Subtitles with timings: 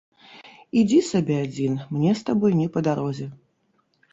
[0.81, 3.27] Ідзі сабе адзін, мне з табой не па дарозе.